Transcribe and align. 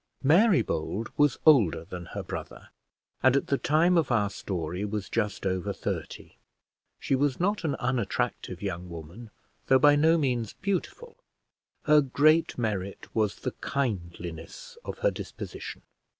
Mary 0.23 0.63
Bold 0.63 1.11
was 1.15 1.37
older 1.45 1.85
than 1.85 2.05
her 2.07 2.23
brother, 2.23 2.69
and, 3.21 3.35
at 3.35 3.45
the 3.45 3.57
time 3.59 3.97
of 3.99 4.11
our 4.11 4.31
story, 4.31 4.83
was 4.83 5.07
just 5.09 5.45
over 5.45 5.71
thirty. 5.71 6.37
She 6.99 7.13
was 7.13 7.39
not 7.39 7.63
an 7.63 7.75
unattractive 7.75 8.63
young 8.63 8.89
woman, 8.89 9.29
though 9.67 9.77
by 9.77 9.95
no 9.95 10.17
means 10.17 10.53
beautiful. 10.53 11.17
Her 11.83 12.01
great 12.01 12.57
merit 12.57 13.13
was 13.13 13.35
the 13.41 13.51
kindliness 13.61 14.75
of 14.83 14.97
her 15.05 15.11
disposition. 15.11 15.83